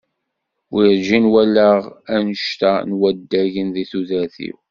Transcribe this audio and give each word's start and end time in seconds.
Werǧin 0.71 1.25
walaɣ 1.31 1.81
annect-a 2.15 2.71
n 2.89 2.91
waddagen 2.99 3.67
deg 3.75 3.87
tudert-iw. 3.91 4.57